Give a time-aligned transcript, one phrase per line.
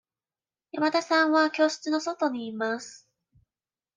[0.71, 3.07] 山田さんは教室の外にいます。